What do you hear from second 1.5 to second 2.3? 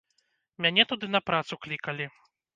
клікалі.